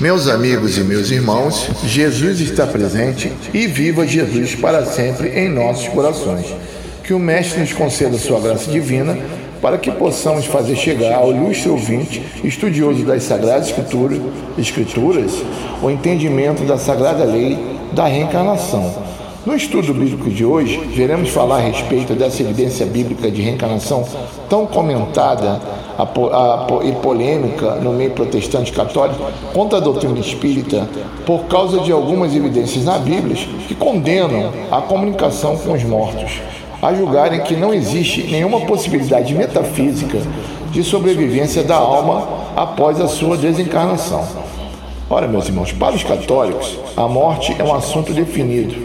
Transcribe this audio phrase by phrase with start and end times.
[0.00, 5.86] Meus amigos e meus irmãos, Jesus está presente e viva Jesus para sempre em nossos
[5.86, 6.46] corações.
[7.04, 9.16] Que o Mestre nos conceda sua graça divina
[9.62, 14.20] para que possamos fazer chegar ao ilustre ouvinte, estudioso das Sagradas Escrituras,
[14.58, 15.32] Escrituras
[15.80, 17.56] o entendimento da Sagrada Lei
[17.92, 19.03] da reencarnação.
[19.46, 24.02] No estudo bíblico de hoje, veremos falar a respeito dessa evidência bíblica de reencarnação
[24.48, 25.60] tão comentada
[26.82, 29.22] e polêmica no meio protestante católico
[29.52, 30.88] contra a doutrina espírita
[31.26, 33.36] por causa de algumas evidências na Bíblia
[33.68, 36.40] que condenam a comunicação com os mortos,
[36.80, 40.22] a julgarem que não existe nenhuma possibilidade metafísica
[40.70, 42.26] de sobrevivência da alma
[42.56, 44.26] após a sua desencarnação.
[45.10, 48.83] Ora, meus irmãos, para os católicos, a morte é um assunto definido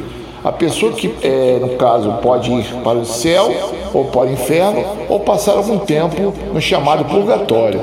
[0.50, 3.54] a pessoa que, é, no caso, pode ir para o céu
[3.94, 7.80] ou para o inferno ou passar algum tempo no chamado purgatório.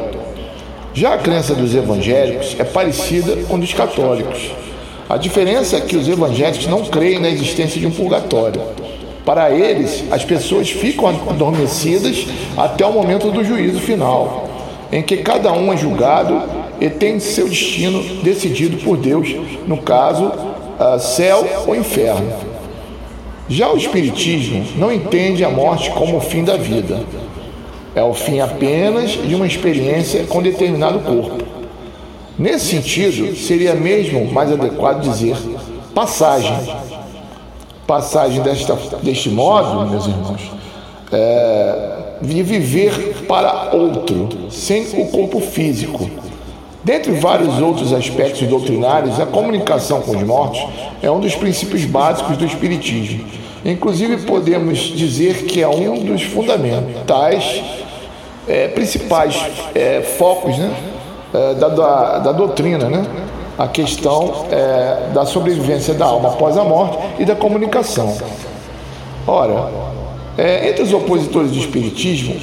[0.93, 4.51] Já a crença dos evangélicos é parecida com dos católicos.
[5.09, 8.61] A diferença é que os evangélicos não creem na existência de um purgatório.
[9.25, 14.49] Para eles, as pessoas ficam adormecidas até o momento do juízo final,
[14.91, 16.43] em que cada um é julgado
[16.81, 19.37] e tem seu destino decidido por Deus,
[19.69, 20.33] no caso,
[20.81, 22.46] uh, céu ou inferno.
[23.49, 27.01] Já o Espiritismo não entende a morte como o fim da vida.
[27.95, 31.45] É o fim apenas de uma experiência com determinado corpo.
[32.39, 35.37] Nesse sentido, seria mesmo mais adequado dizer
[35.95, 36.55] passagem.
[37.87, 40.41] Passagem desta, deste modo, meus irmãos,
[41.13, 46.11] é, de viver para outro, sem o corpo físico
[46.87, 50.65] Dentre vários outros aspectos doutrinários, a comunicação com os mortos
[51.03, 53.25] é um dos princípios básicos do Espiritismo.
[53.65, 57.61] Inclusive, podemos dizer que é um dos fundamentais,
[58.47, 59.37] é, principais
[59.75, 60.73] é, focos né,
[61.35, 63.05] é, da, da, da, doutrina, né?
[63.59, 68.17] a questão é, da sobrevivência da alma após a morte e da comunicação.
[69.27, 69.73] Ora,
[70.39, 72.37] é, entre os opositores do Espiritismo,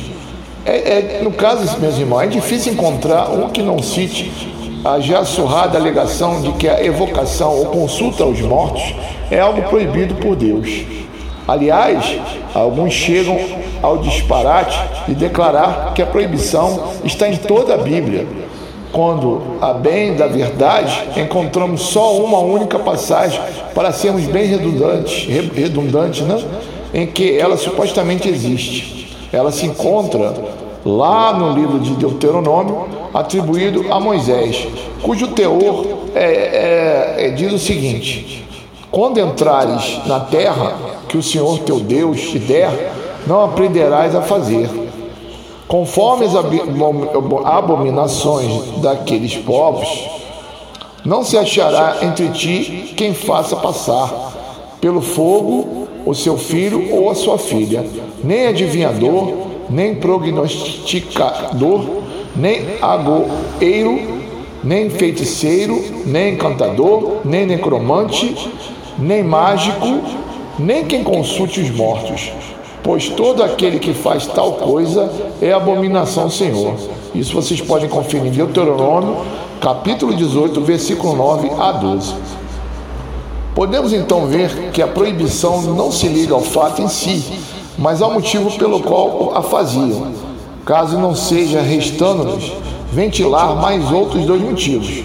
[0.65, 4.31] é, é, no caso, meus irmãos, é difícil encontrar um que não cite
[4.83, 8.95] a já surrada alegação de que a evocação ou consulta aos mortos
[9.29, 10.83] é algo proibido por Deus.
[11.47, 12.17] Aliás,
[12.53, 13.37] alguns chegam
[13.81, 18.25] ao disparate de declarar que a proibição está em toda a Bíblia,
[18.93, 23.41] quando, a bem da verdade, encontramos só uma única passagem
[23.73, 26.41] para sermos bem redundantes, redundantes né?
[26.93, 29.02] em que ela supostamente existe.
[29.33, 30.31] Ela se encontra
[30.85, 34.67] lá no livro de Deuteronômio, atribuído a Moisés,
[35.01, 38.47] cujo teor é, é, é, diz o seguinte:
[38.91, 40.75] Quando entrares na terra
[41.09, 42.93] que o Senhor teu Deus te der,
[43.25, 44.69] não aprenderás a fazer.
[45.67, 46.33] Conforme as
[47.45, 49.87] abominações daqueles povos,
[51.03, 54.31] não se achará entre ti quem faça passar
[54.79, 57.85] pelo fogo o seu filho ou a sua filha,
[58.23, 59.31] nem adivinhador,
[59.69, 61.85] nem prognosticador,
[62.35, 63.99] nem agoeiro,
[64.63, 68.35] nem feiticeiro, nem encantador, nem necromante,
[68.97, 70.01] nem mágico,
[70.59, 72.31] nem quem consulte os mortos,
[72.81, 75.11] pois todo aquele que faz tal coisa
[75.41, 76.75] é abominação ao Senhor.
[77.13, 79.17] Isso vocês podem conferir em Deuteronômio,
[79.59, 82.13] capítulo 18, versículo 9 a 12.
[83.55, 87.39] Podemos então ver que a proibição não se liga ao fato em si,
[87.77, 90.11] mas ao motivo pelo qual a faziam,
[90.65, 92.51] caso não seja restando-nos
[92.91, 95.03] ventilar mais outros dois motivos.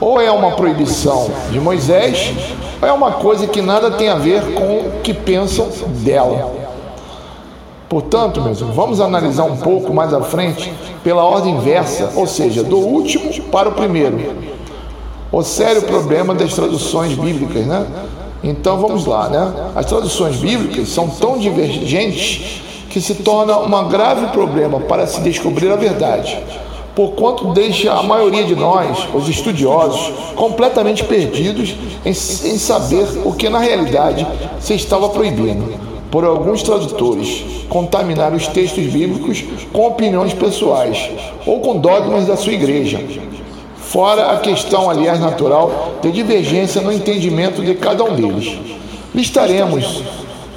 [0.00, 2.32] Ou é uma proibição de Moisés,
[2.82, 5.68] ou é uma coisa que nada tem a ver com o que pensam
[6.02, 6.52] dela.
[7.88, 10.72] Portanto, meus vamos analisar um pouco mais à frente
[11.04, 14.57] pela ordem inversa, ou seja, do último para o primeiro
[15.30, 17.86] o sério problema das traduções bíblicas, né?
[18.42, 19.70] Então vamos lá, né?
[19.74, 25.70] As traduções bíblicas são tão divergentes que se torna um grave problema para se descobrir
[25.70, 26.38] a verdade,
[26.94, 31.74] porquanto deixa a maioria de nós, os estudiosos, completamente perdidos
[32.04, 34.26] em, em saber o que na realidade
[34.58, 35.88] se estava proibindo.
[36.10, 39.44] Por alguns tradutores contaminar os textos bíblicos
[39.74, 41.10] com opiniões pessoais
[41.44, 42.98] ou com dogmas da sua igreja,
[43.88, 48.58] fora a questão, aliás, natural de divergência no entendimento de cada um deles.
[49.14, 50.02] Listaremos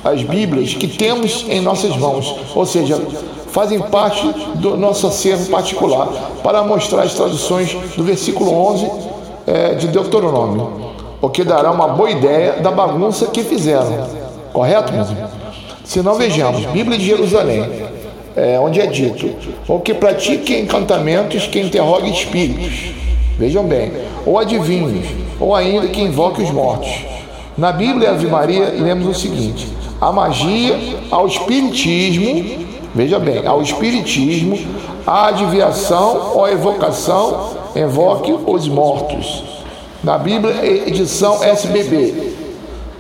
[0.04, 3.02] as Bíblias que temos em nossas mãos, ou seja,
[3.48, 6.10] fazem parte do nosso acervo particular,
[6.44, 8.92] para mostrar as traduções do versículo 11
[9.48, 10.92] é, de Deuteronômio,
[11.22, 14.08] o que dará uma boa ideia da bagunça que fizeram.
[14.52, 15.32] Correto, meus irmãos?
[15.86, 17.66] Se não vejamos, Bíblia de Jerusalém,
[18.36, 19.30] é, onde é dito:
[19.68, 23.01] o que pratique encantamentos, que interrogue espíritos
[23.42, 23.92] vejam bem,
[24.24, 25.08] ou adivinhos,
[25.40, 26.92] ou ainda que invoque os mortos.
[27.58, 29.68] Na Bíblia Ave Maria lemos o seguinte:
[30.00, 30.80] a magia,
[31.10, 34.60] ao espiritismo, veja bem, ao espiritismo,
[35.08, 39.44] a adivinhação ou a evocação, invoque os mortos.
[40.04, 42.34] Na Bíblia, edição SBB,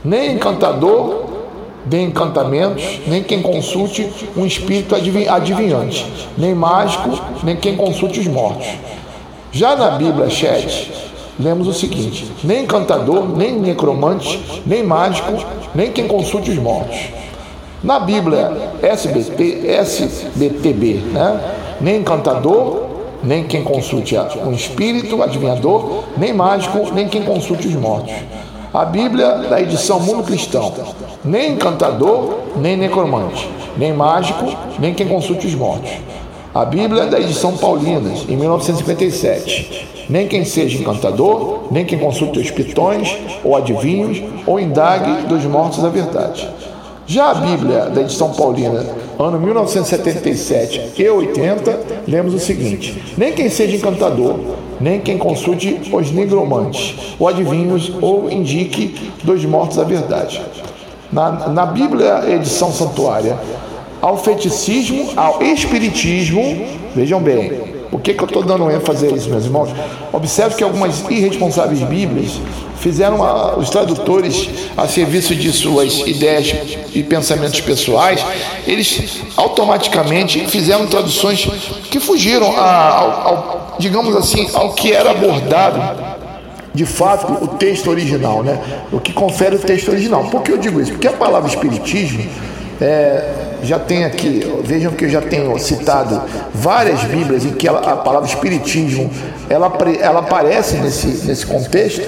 [0.04, 1.26] nem encantador,
[1.86, 7.12] nem encantamentos, nem quem consulte um espírito adivinhante, nem mágico,
[7.44, 8.68] nem quem consulte os mortos.
[9.53, 10.94] Já na Bíblia Chat,
[11.38, 15.33] lemos o seguinte: nem encantador, nem necromante, nem mágico,
[15.75, 17.09] nem quem consulte os mortos.
[17.83, 18.50] Na Bíblia
[18.81, 21.42] SBT, SBTB, né?
[21.81, 22.83] nem encantador,
[23.21, 24.15] nem quem consulte
[24.45, 28.13] um espírito adivinhador, nem mágico, nem quem consulte os mortos.
[28.74, 30.74] A Bíblia da edição Mundo Cristão,
[31.25, 34.45] nem encantador, nem necromante, nem mágico,
[34.80, 35.92] nem quem consulte os mortos.
[36.53, 42.51] A Bíblia da edição Paulinas, em 1957, nem quem seja encantador, nem quem consulte os
[42.51, 46.50] pitões ou adivinhos ou indague dos mortos a verdade.
[47.07, 48.86] Já a Bíblia da edição Paulina,
[49.18, 54.38] ano 1977 e 80, lemos o seguinte: Nem quem seja encantador,
[54.81, 60.42] nem quem consulte os nigromantes, ou adivinhos, ou indique dos mortos a verdade.
[61.13, 63.38] Na, na Bíblia, edição santuária,
[64.01, 66.65] ao feticismo, ao espiritismo,
[66.95, 69.69] vejam bem, por que, que eu estou dando ênfase a isso, meus irmãos?
[70.13, 72.39] Observe que algumas irresponsáveis Bíblias
[72.80, 76.56] fizeram a, os tradutores a serviço de suas ideias
[76.94, 78.25] e pensamentos pessoais,
[78.65, 81.45] eles automaticamente fizeram traduções
[81.92, 85.80] que fugiram a, ao, ao, digamos assim, ao que era abordado
[86.74, 88.57] de fato o texto original, né?
[88.92, 90.24] O que confere o texto original.
[90.25, 90.92] Por que eu digo isso?
[90.92, 92.25] Porque a palavra espiritismo
[92.80, 96.22] é, já tem aqui, vejam que eu já tenho citado
[96.54, 99.10] várias Bíblias em que a palavra espiritismo
[99.50, 102.02] ela, ela aparece nesse, nesse contexto.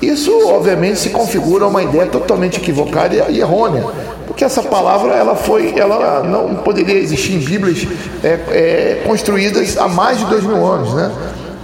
[0.00, 3.84] Isso, obviamente, se configura uma ideia totalmente equivocada e errônea,
[4.26, 7.86] porque essa palavra ela foi, ela não poderia existir em Bíblias
[8.24, 11.12] é, é, construídas há mais de dois mil anos, né?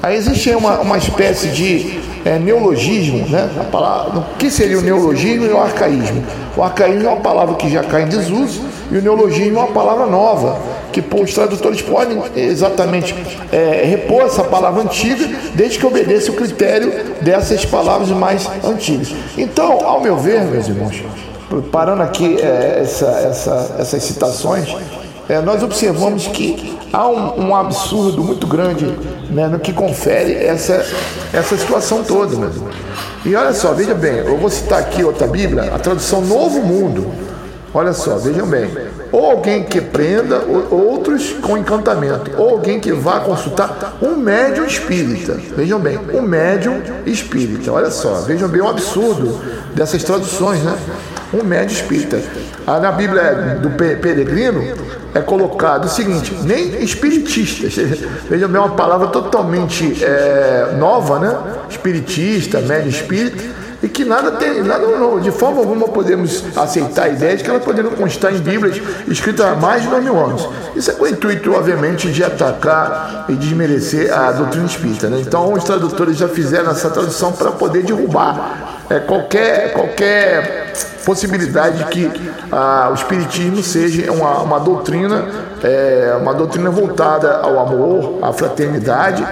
[0.00, 3.50] Aí existe uma, uma espécie de é, neologismo, né?
[3.60, 6.22] A palavra, o que seria o neologismo e o arcaísmo?
[6.56, 9.72] O arcaísmo é uma palavra que já cai em desuso e o neologismo é uma
[9.72, 10.58] palavra nova,
[10.92, 13.14] que pô, os tradutores podem exatamente
[13.52, 19.14] é, repor essa palavra antiga, desde que obedeça o critério dessas palavras mais antigas.
[19.36, 21.02] Então, ao meu ver, meus irmãos,
[21.70, 24.74] parando aqui é, essa, essa, essas citações,
[25.28, 28.86] é, nós observamos que há um, um absurdo muito grande
[29.30, 30.84] né, no que confere essa,
[31.32, 32.34] essa situação toda.
[32.34, 32.68] Mesmo.
[33.26, 37.12] E olha só, veja bem, eu vou citar aqui outra Bíblia, a tradução Novo Mundo.
[37.72, 38.70] Olha só, vejam bem.
[39.12, 45.34] Ou alguém que prenda outros com encantamento, ou alguém que vá consultar um médium espírita.
[45.56, 47.70] Vejam bem, um médium espírita.
[47.72, 49.38] Olha só, vejam bem o absurdo
[49.74, 50.76] dessas traduções, né?
[51.32, 52.20] Um médium espírita.
[52.66, 54.62] Ah, na Bíblia do Peregrino,
[55.14, 57.74] é colocado o seguinte: nem espiritistas,
[58.28, 61.36] vejam bem, é uma palavra totalmente é, nova, né?
[61.70, 63.44] Espiritista, médio espírita,
[63.80, 67.50] e que nada tem, nada, não, de forma alguma podemos aceitar a ideia de que
[67.50, 70.48] ela poderia constar em Bíblias escritas há mais de dois mil anos.
[70.74, 75.08] Isso é com o intuito, obviamente, de atacar e desmerecer a doutrina espírita.
[75.08, 75.20] Né?
[75.20, 80.72] Então, os tradutores já fizeram essa tradução para poder derrubar é, qualquer, qualquer
[81.04, 85.24] possibilidade de que ah, o espiritismo seja uma, uma doutrina,
[85.62, 89.24] é, uma doutrina voltada ao amor, à fraternidade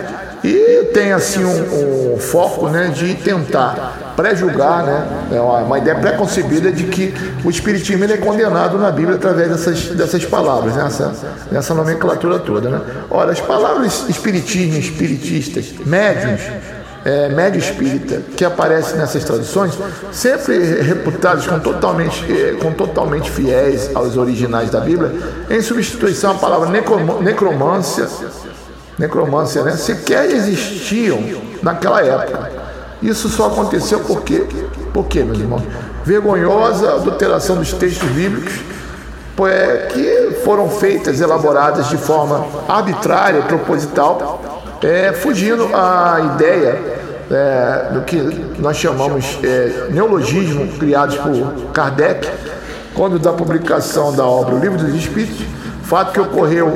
[0.44, 6.72] e tem assim um, um foco né, de tentar pré-julgar, né, é uma, ideia pré-concebida
[6.72, 11.12] de que o espiritismo é condenado na Bíblia através dessas, dessas palavras, nessa,
[11.52, 12.70] nessa nomenclatura toda.
[12.70, 12.80] Né?
[13.10, 16.40] Ora, as palavras espiritismo, espiritistas, médiums,
[17.04, 19.78] é, médio espírita que aparece nessas traduções,
[20.10, 25.12] sempre reputados com totalmente, é, com totalmente fiéis aos originais da Bíblia,
[25.48, 26.68] em substituição à palavra
[27.20, 28.08] necromância,
[28.98, 31.20] necromância, né, sequer existiam
[31.62, 32.55] naquela época.
[33.06, 34.44] Isso só aconteceu por quê?
[34.92, 35.62] Por quê, meus irmãos?
[36.04, 38.54] Vergonhosa adulteração dos textos bíblicos,
[39.48, 46.80] é, que foram feitas, elaboradas de forma arbitrária, proposital, é, fugindo à ideia
[47.30, 48.16] é, do que
[48.58, 52.28] nós chamamos é, neologismo criados por Kardec,
[52.92, 55.46] quando da publicação da obra O Livro dos Espíritos,
[55.84, 56.72] fato que ocorreu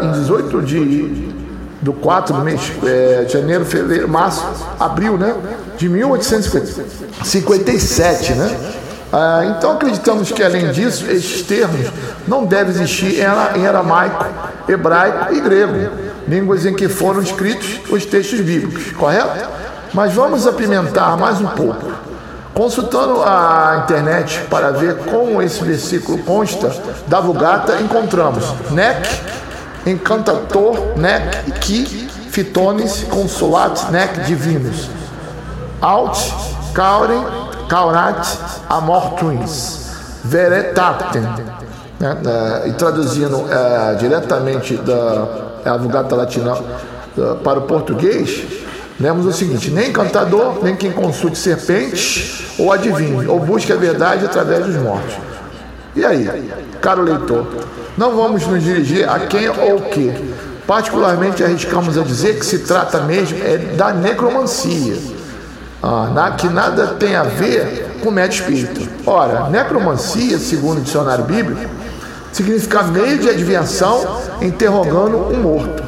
[0.00, 1.35] é, em 18 de
[1.80, 4.44] do 4 do mês é, janeiro, fevereiro, março,
[4.78, 5.34] abril, né,
[5.76, 8.72] de 1857, né?
[9.12, 11.92] Ah, então acreditamos que além disso, esses termos
[12.26, 14.26] não devem existir em aramaico,
[14.68, 15.90] hebraico e grego
[16.26, 19.48] línguas em que foram escritos os textos bíblicos, correto?
[19.94, 21.86] Mas vamos apimentar mais um pouco.
[22.52, 26.74] Consultando a internet para ver como esse versículo consta
[27.06, 29.06] da Vulgata, encontramos Nec,
[29.86, 34.90] Encantator, Nec, Ki, Fitones, Consulat, Nec, Divinos,
[35.80, 36.18] Alt,
[36.74, 37.24] Cauren,
[37.68, 38.26] Caurat,
[38.68, 39.86] Amortuins,
[40.24, 41.22] Veretaten.
[42.00, 42.18] Né?
[42.26, 45.28] É, e traduzindo é, diretamente da
[45.64, 46.56] é, Vulgata Latina
[47.16, 48.42] é, para o português,
[48.98, 54.24] lemos o seguinte: nem encantador, nem quem consulte serpentes ou adivinhe, ou busque a verdade
[54.24, 55.25] através dos mortos.
[55.96, 57.46] E aí, caro leitor,
[57.96, 60.12] não vamos nos dirigir a quem ou o que.
[60.66, 64.98] Particularmente arriscamos a dizer que se trata mesmo é da necromancia,
[65.82, 68.86] ah, que nada tem a ver com médio espírito.
[69.06, 71.62] Ora, necromancia, segundo o dicionário bíblico,
[72.30, 75.82] significa meio de adivinhação interrogando um morto.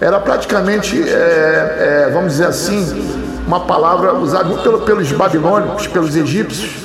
[0.00, 6.14] Era praticamente, é, é, vamos dizer assim, uma palavra usada muito pelo, pelos babilônicos, pelos
[6.14, 6.76] egípcios,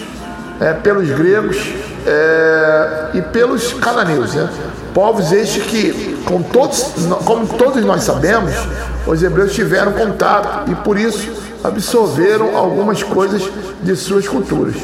[0.59, 4.33] é, pelos gregos é, e pelos cananeus.
[4.33, 4.49] Né?
[4.93, 6.93] Povos estes que, com todos,
[7.25, 8.53] como todos nós sabemos,
[9.07, 11.31] os hebreus tiveram contato e por isso
[11.63, 13.41] absorveram algumas coisas
[13.81, 14.75] de suas culturas.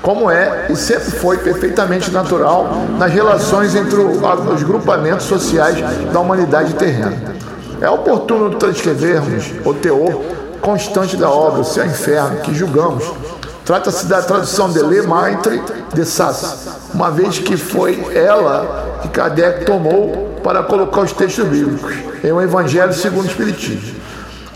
[0.00, 5.78] Como é e sempre foi perfeitamente natural nas relações entre os grupamentos sociais
[6.12, 7.16] da humanidade terrena.
[7.80, 10.20] É oportuno transcrevermos o teor
[10.60, 13.04] constante da obra, o Céu Inferno, que julgamos.
[13.64, 15.62] Trata-se da tradução de Le Maitre
[15.94, 21.94] de Sass, uma vez que foi ela que Kardec tomou para colocar os textos bíblicos
[22.24, 24.02] em um Evangelho segundo o Espiritismo.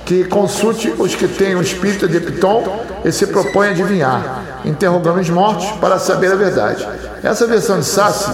[0.04, 5.20] Que consulte os que têm o espírito de Piton e se propõe a adivinhar, interrogando
[5.20, 6.86] os mortos para saber a verdade.
[7.22, 8.30] Essa versão de Sassi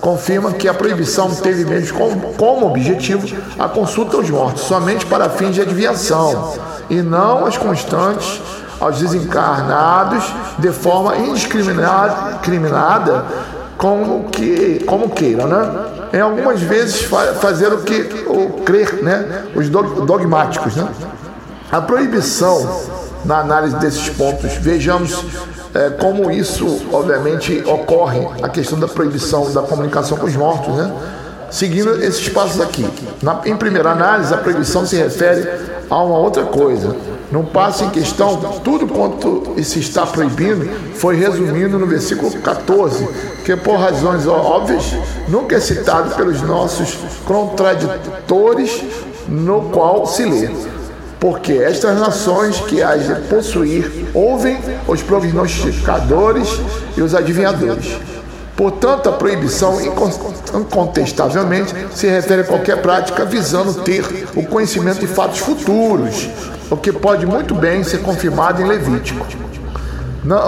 [0.00, 3.26] confirma que a proibição teve mesmo como, como objetivo
[3.58, 6.54] a consulta aos mortos, somente para fins de adivinhação
[6.88, 8.40] e não as constantes
[8.80, 10.24] aos desencarnados
[10.58, 13.24] de forma indiscriminada,
[13.76, 15.70] como, que, como queiram, né?
[16.12, 17.02] Em algumas vezes
[17.40, 19.44] fazer o que o crer, né?
[19.54, 20.88] Os dogmáticos, né?
[21.70, 22.84] A proibição
[23.24, 25.24] na análise desses pontos, vejamos
[25.74, 30.92] é, como isso, obviamente, ocorre, a questão da proibição da comunicação com os mortos, né?
[31.50, 32.88] Seguindo esses passos aqui.
[33.22, 35.48] Na, em primeira análise, a proibição se refere
[35.88, 36.96] a uma outra coisa.
[37.30, 43.08] No passo em questão, tudo quanto se está proibindo foi resumido no versículo 14,
[43.44, 44.94] que por razões óbvias
[45.28, 48.82] nunca é citado pelos nossos contraditores,
[49.28, 50.50] no qual se lê.
[51.18, 56.48] Porque estas nações que há de possuir ouvem os prognosticadores
[56.96, 57.98] e os adivinhadores
[58.56, 59.78] Portanto, a proibição
[60.54, 64.02] incontestavelmente se refere a qualquer prática visando ter
[64.34, 66.26] o conhecimento de fatos futuros,
[66.70, 69.26] o que pode muito bem ser confirmado em Levítico.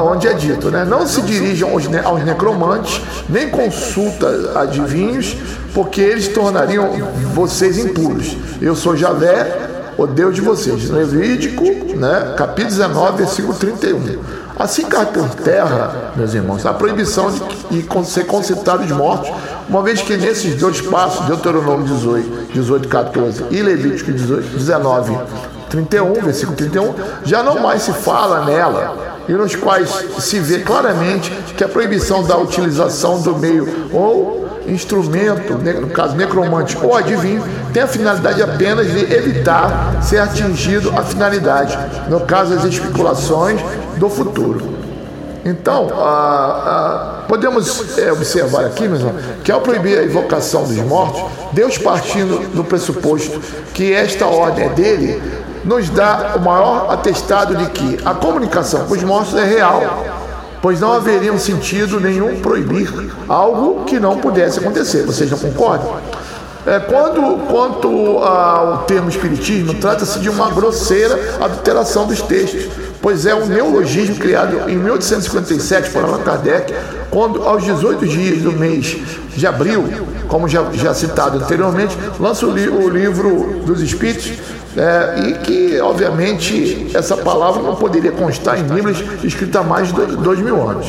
[0.04, 0.84] onde é dito, né?
[0.84, 5.36] Não se dirijam aos, necromantes, nem consulta adivinhos,
[5.72, 6.90] porque eles tornariam
[7.34, 8.36] vocês impuros.
[8.60, 10.90] Eu sou Javé, o Deus de vocês.
[10.90, 11.62] Levítico,
[11.96, 12.34] né?
[12.36, 14.18] capítulo 19, versículo 31.
[14.58, 19.30] Assim cai por terra, meus irmãos, a proibição de, ser concitado os mortos,
[19.68, 25.16] uma vez que nesses dois passos, Deuteronômio 18, 18 14 e Levítico 18, 19,
[25.68, 26.94] 31, versículo 31,
[27.24, 32.22] já não mais se fala nela, e nos quais se vê claramente que a proibição
[32.22, 38.90] da utilização do meio ou instrumento, no caso necromante ou adivinho, tem a finalidade apenas
[38.90, 43.60] de evitar ser atingido a finalidade, no caso as especulações
[43.96, 44.78] do futuro.
[45.44, 45.88] Então,
[47.26, 51.22] podemos é, observar aqui, meu irmão, que ao proibir a invocação dos mortos,
[51.52, 53.40] Deus partindo do pressuposto
[53.72, 55.22] que esta ordem é dele,
[55.68, 60.18] nos dá o maior atestado de que a comunicação com os mortos é real
[60.60, 62.92] pois não haveria um sentido nenhum proibir
[63.28, 65.04] algo que não pudesse acontecer.
[65.04, 65.96] Vocês não concordam?
[66.66, 72.68] É, quando, quanto ao termo espiritismo, trata-se de uma grosseira adulteração dos textos,
[73.00, 76.74] pois é um neologismo criado em 1857 por Allan Kardec,
[77.10, 78.98] quando aos 18 dias do mês
[79.34, 79.84] de abril,
[80.26, 84.32] como já, já citado anteriormente, lança o, li, o livro dos Espíritos,
[84.76, 90.16] é, e que, obviamente, essa palavra não poderia constar em livros escritos há mais de
[90.16, 90.86] dois mil anos.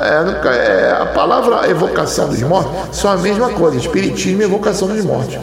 [0.00, 5.04] É, é, a palavra evocação dos mortos são a mesma coisa, espiritismo e evocação dos
[5.04, 5.38] mortos.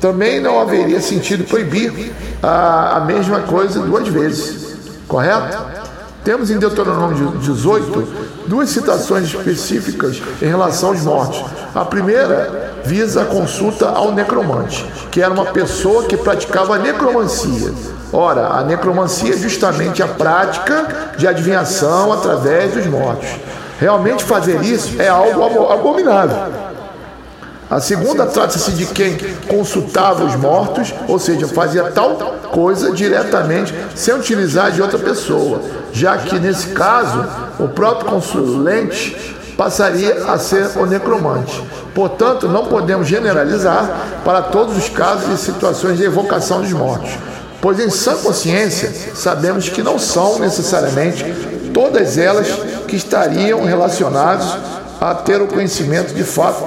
[0.00, 2.12] Também não haveria sentido proibir
[2.42, 5.79] a, a mesma coisa duas vezes, correto?
[6.24, 8.08] Temos em Deuteronômio 18
[8.46, 11.44] duas citações específicas em relação aos mortos.
[11.74, 17.72] A primeira visa a consulta ao necromante, que era uma pessoa que praticava necromancia.
[18.12, 23.28] Ora, a necromancia é justamente a prática de adivinhação através dos mortos.
[23.78, 26.69] Realmente fazer isso é algo abominável.
[27.70, 32.16] A segunda trata-se de quem consultava os mortos, ou seja, fazia tal
[32.50, 35.62] coisa diretamente sem utilizar de outra pessoa,
[35.92, 37.24] já que nesse caso
[37.60, 39.16] o próprio consulente
[39.56, 41.62] passaria a ser o necromante.
[41.94, 43.88] Portanto, não podemos generalizar
[44.24, 47.10] para todos os casos e situações de evocação dos mortos,
[47.60, 51.24] pois em sã consciência sabemos que não são necessariamente
[51.72, 52.48] todas elas
[52.88, 54.56] que estariam relacionadas
[55.00, 56.62] a ter o conhecimento de fato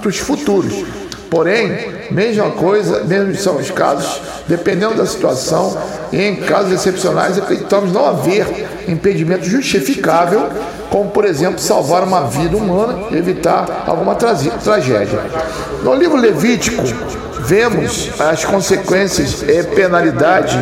[0.00, 0.84] para os futuros.
[1.30, 5.76] Porém, mesma coisa, mesmo são os casos, dependendo da situação,
[6.12, 8.46] em casos excepcionais, acreditamos não haver
[8.86, 10.48] impedimento justificável,
[10.90, 15.18] como por exemplo salvar uma vida humana evitar alguma tragédia.
[15.82, 16.82] No livro Levítico,
[17.44, 20.58] vemos as consequências e penalidade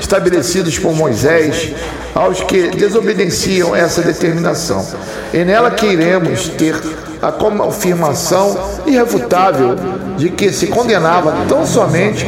[0.00, 1.72] estabelecidas por Moisés
[2.14, 4.84] aos que desobedeciam essa determinação.
[5.32, 6.74] E nela queremos ter
[7.22, 9.76] a confirmação irrefutável
[10.16, 12.26] de que se condenava tão somente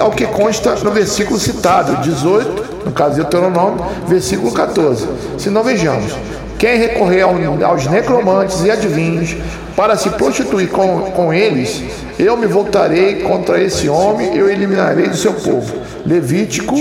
[0.00, 5.06] ao que consta no versículo citado, 18, no caso de Deuteronômio, versículo 14.
[5.38, 6.12] Se não vejamos,
[6.58, 7.22] quem recorrer
[7.64, 9.36] aos necromantes e adivinhos
[9.78, 11.80] para se prostituir com, com eles,
[12.18, 15.72] eu me voltarei contra esse homem e o eliminarei do seu povo.
[16.04, 16.74] Levítico,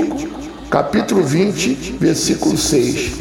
[0.67, 3.11] capítulo 20, versículo 6.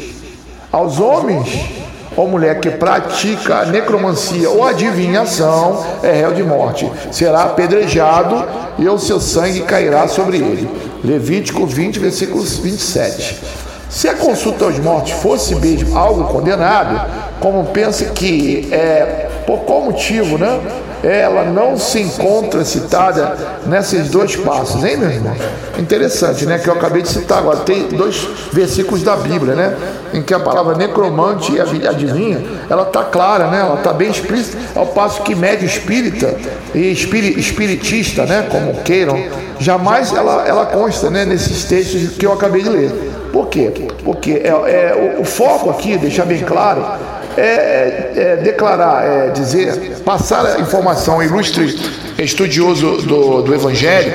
[0.71, 1.69] Aos homens
[2.15, 6.91] ou mulher que pratica necromancia ou adivinhação é réu de morte.
[7.11, 8.47] Será apedrejado
[8.79, 10.67] e o seu sangue cairá sobre ele.
[11.03, 13.37] Levítico 20, versículo 27.
[13.91, 16.99] Se a consulta aos mortos fosse mesmo algo condenado,
[17.39, 20.59] como pensa que é por qual motivo, né?
[21.03, 25.33] ela não se encontra citada nesses dois passos, hein, meu irmão?
[25.77, 26.57] Interessante, né?
[26.57, 27.59] Que eu acabei de citar agora.
[27.59, 29.77] Tem dois versículos da Bíblia, né?
[30.13, 33.59] Em que a palavra necromante e adivinha, ela tá clara, né?
[33.61, 36.35] Ela tá bem explícita, ao passo que médio espírita
[36.73, 38.47] e espiritista, né?
[38.49, 39.17] Como queiram,
[39.59, 41.25] jamais ela, ela consta, né?
[41.25, 42.91] Nesses textos que eu acabei de ler.
[43.31, 43.71] Por quê?
[44.03, 46.83] Porque é, é o, o foco aqui, deixar bem claro,
[47.37, 51.79] é, é, é, declarar, é dizer, passar a informação ilustre
[52.17, 54.11] estudioso do, do Evangelho,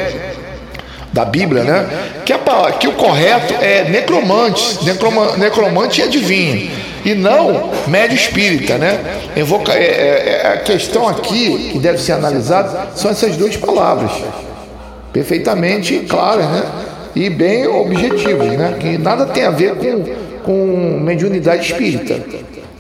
[1.13, 1.89] da Bíblia, né?
[2.25, 2.39] Que, a,
[2.73, 6.71] que o correto é necromante, necroma, necromante e adivinho,
[7.05, 8.99] e não médio espírita, né?
[9.37, 14.11] Evoca, é, é, é, a questão aqui que deve ser analisada são essas duas palavras,
[15.13, 16.65] perfeitamente claras, né?
[17.15, 18.75] E bem objetivas, né?
[18.81, 20.05] Que nada tem a ver com,
[20.43, 22.19] com mediunidade espírita.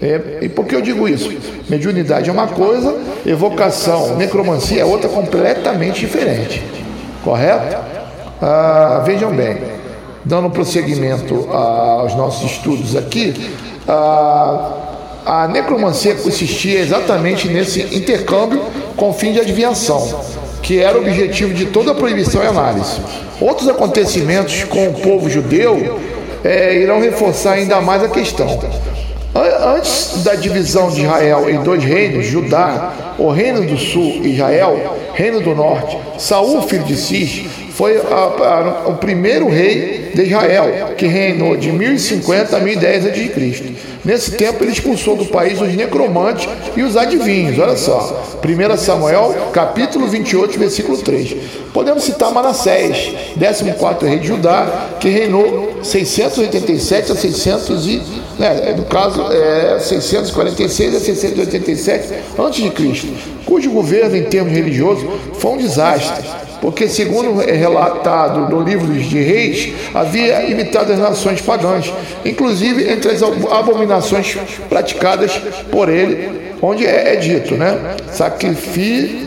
[0.02, 1.32] É, e por que eu digo isso?
[1.68, 2.92] Mediunidade é uma coisa,
[3.24, 6.60] evocação, necromancia é outra completamente diferente.
[7.22, 7.76] Correto?
[8.40, 9.58] Ah, vejam bem,
[10.24, 13.54] dando prosseguimento aos nossos estudos aqui,
[13.86, 14.72] ah,
[15.24, 18.60] a necromancia consistia exatamente nesse intercâmbio
[18.96, 20.20] com fim de adivinhação,
[20.62, 23.00] que era o objetivo de toda a proibição e análise.
[23.40, 26.00] Outros acontecimentos com o povo judeu
[26.42, 28.48] é, irão reforçar ainda mais a questão.
[29.34, 35.40] Antes da divisão de Israel em dois reinos, Judá, o reino do sul, Israel, reino
[35.40, 41.06] do norte, Saul, filho de Cis, foi a, a, o primeiro rei de Israel, que
[41.06, 43.74] reinou de 1050 a 1010 a.C.
[44.04, 47.58] Nesse tempo, ele expulsou do país os necromantes e os adivinhos.
[47.58, 51.36] Olha só, 1 Samuel, capítulo 28, versículo 3.
[51.72, 58.02] Podemos citar Manassés, 14 rei de Judá, que reinou 687 a 600 e,
[58.38, 62.72] né, no caso, é, 646 a 687 a.C.,
[63.44, 69.20] cujo governo em termos religiosos foi um desastre porque, segundo é relatado no livro de
[69.20, 71.92] Reis, havia imitado as nações pagãs,
[72.24, 75.32] inclusive entre as abominações praticadas
[75.72, 77.96] por ele, onde é, é dito, né?
[78.12, 79.20] Sacrificou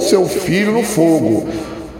[0.00, 1.48] seu filho no fogo,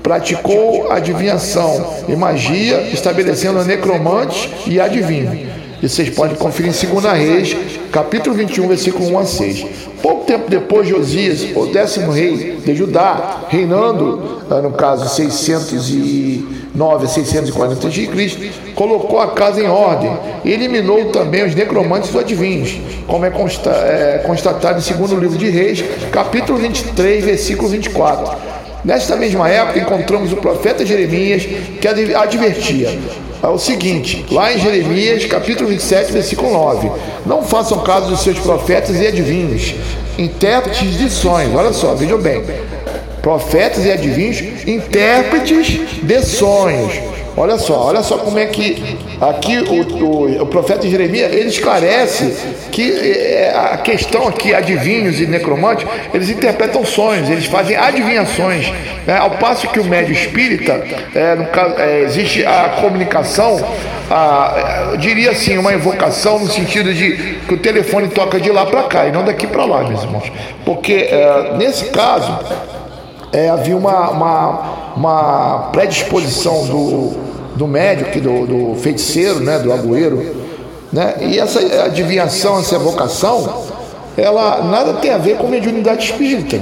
[0.03, 5.62] praticou adivinhação e magia, estabelecendo necromantes e adivinhos.
[5.83, 7.57] E vocês podem conferir em 2 Reis,
[7.91, 9.67] capítulo 21, versículo 1 a 6.
[10.01, 17.09] Pouco tempo depois, Josias, o décimo rei de Judá, reinando, ah, no caso 609 a
[17.09, 23.25] 640 a.C., colocou a casa em ordem e eliminou também os necromantes e adivinhos, como
[23.27, 28.37] é, consta, é constatado em 2 livro de Reis, capítulo 23, versículo 24.
[28.85, 31.43] Nesta mesma época, encontramos o profeta Jeremias
[31.81, 32.97] que advertia:
[33.43, 36.91] é o seguinte, lá em Jeremias, capítulo 27, versículo 9:
[37.27, 39.75] Não façam caso dos seus profetas e adivinhos,
[40.17, 41.55] intérpretes de sonhos.
[41.55, 42.43] Olha só, vejam bem.
[43.21, 47.12] Profetas e adivinhos, intérpretes de sonhos.
[47.37, 52.37] Olha só, olha só como é que aqui o, o, o profeta Jeremias ele esclarece
[52.71, 58.71] que é, a questão aqui, adivinhos e necromantes, eles interpretam sonhos, eles fazem adivinhações.
[59.07, 59.17] Né?
[59.17, 63.65] Ao passo que o médio espírita, é, no caso, é, existe a comunicação,
[64.11, 68.67] a, eu diria assim, uma evocação no sentido de que o telefone toca de lá
[68.67, 70.31] para cá e não daqui para lá, meus irmãos.
[70.65, 72.39] Porque é, nesse caso
[73.33, 77.11] é, havia uma, uma, uma, predisposição do,
[77.57, 80.43] do médico, do, do feiticeiro, né, do agüeiro,
[80.93, 81.15] né?
[81.21, 83.65] E essa adivinhação, essa evocação,
[84.17, 86.61] ela nada tem a ver com mediunidade espírita.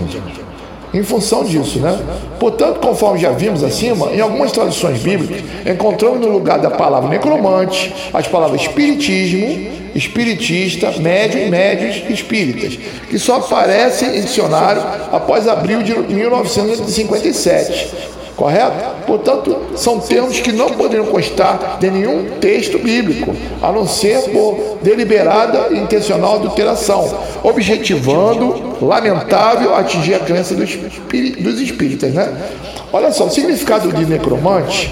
[0.92, 1.98] Em função disso, né?
[2.38, 7.94] Portanto, conforme já vimos acima, em algumas traduções bíblicas, encontramos no lugar da palavra necromante
[8.12, 15.94] as palavras espiritismo, espiritista, médium, médios espíritas, que só aparecem em dicionário após abril de
[15.94, 19.04] 1957 correto?
[19.06, 24.78] Portanto, são termos que não poderiam constar de nenhum texto bíblico, a não ser por
[24.82, 30.76] deliberada e intencional adulteração, objetivando, lamentável, atingir a crença dos,
[31.38, 32.32] dos espíritas, né?
[32.92, 34.90] Olha só, o significado de necromante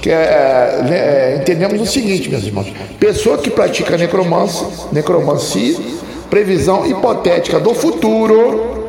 [0.00, 5.78] que é, né, é, entendemos o seguinte, meus irmãos: pessoa que pratica necromancia, necromancia,
[6.30, 8.79] previsão hipotética do futuro,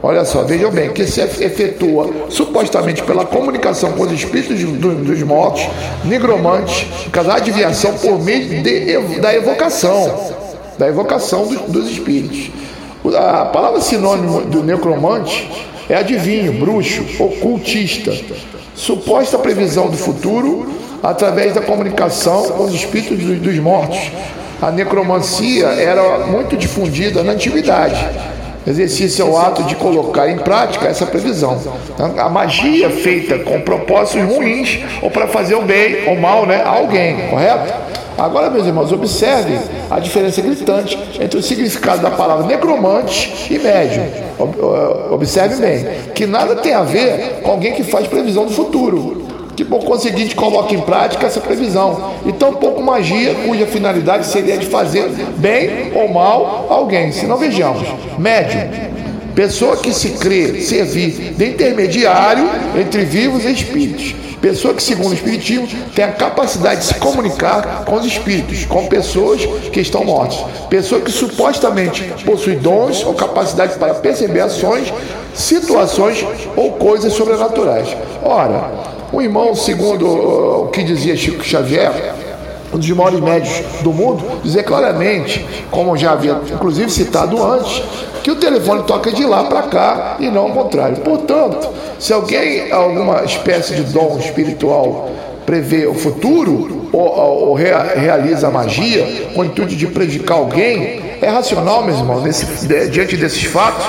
[0.00, 5.66] Olha só, vejam bem, que se efetua supostamente pela comunicação com os espíritos dos mortos,
[6.04, 10.34] nigromantes, caso adivinhação por meio de, da evocação,
[10.78, 12.48] da evocação dos, dos espíritos.
[13.06, 15.50] A palavra sinônimo do necromante
[15.88, 18.16] é adivinho, bruxo, ocultista,
[18.76, 20.70] suposta previsão do futuro
[21.02, 23.98] através da comunicação com os espíritos dos mortos.
[24.62, 30.88] A necromancia era muito difundida na antiguidade Exercício é o ato de colocar em prática
[30.88, 31.58] essa previsão.
[32.18, 36.70] A magia feita com propósitos ruins ou para fazer o bem ou mal né, a
[36.70, 37.72] alguém, correto?
[38.18, 44.06] Agora, meus irmãos, observem a diferença gritante entre o significado da palavra necromante e médium.
[45.12, 49.27] Observem bem, que nada tem a ver com alguém que faz previsão do futuro
[49.58, 52.12] que por conseguinte coloca em prática essa previsão.
[52.24, 57.10] E tampouco magia cuja finalidade seria de fazer bem ou mal alguém.
[57.10, 57.82] Se não vejamos,
[58.16, 58.70] médium,
[59.34, 62.48] pessoa que se crê servir de intermediário
[62.80, 64.14] entre vivos e espíritos.
[64.40, 68.86] Pessoa que, segundo o Espiritismo, tem a capacidade de se comunicar com os espíritos, com
[68.86, 70.38] pessoas que estão mortas.
[70.70, 74.94] Pessoa que supostamente possui dons ou capacidade para perceber ações,
[75.34, 77.88] situações ou coisas sobrenaturais.
[78.22, 82.14] Ora, o irmão, segundo uh, o que dizia Chico Xavier,
[82.72, 87.82] um dos maiores médios do mundo, dizia claramente, como já havia inclusive citado antes,
[88.22, 90.98] que o telefone toca de lá para cá e não ao contrário.
[90.98, 91.68] Portanto,
[91.98, 95.08] se alguém, alguma espécie de dom espiritual,
[95.46, 101.28] prevê o futuro ou, ou, ou realiza magia com o intuito de prejudicar alguém, é
[101.28, 103.86] racional, meus irmãos, nesse, diante desses fatos,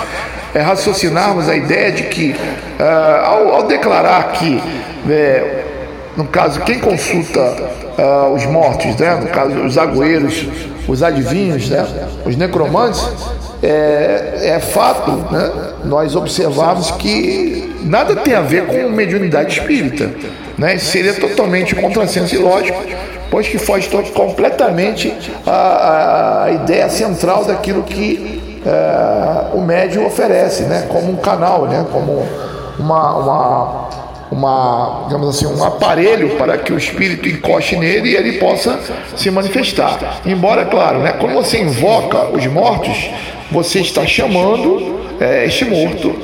[0.53, 4.61] é raciocinarmos a ideia de que, uh, ao, ao declarar que
[5.09, 5.65] é,
[6.17, 9.15] no caso, quem consulta uh, os mortos, né?
[9.15, 10.45] no caso, os agüeiros,
[10.87, 11.85] os adivinhos, né?
[12.25, 13.07] os necromantes,
[13.63, 15.51] é, é fato né?
[15.85, 20.11] nós observarmos que nada tem a ver com mediunidade espírita.
[20.57, 20.77] Né?
[20.77, 22.83] Seria totalmente contrassenso e lógico,
[23.31, 25.13] pois que foge completamente
[25.45, 28.38] a, a, ideia central daquilo que
[28.69, 30.85] é, o médium oferece, né?
[30.87, 31.85] como um canal, né?
[31.91, 32.25] como
[32.77, 33.89] uma, uma
[34.31, 38.79] uma, digamos assim, um aparelho para que o espírito encoste nele e ele possa
[39.15, 40.21] se manifestar.
[40.23, 43.09] Embora, claro, né, quando você invoca os mortos,
[43.51, 46.15] você está chamando é, este morto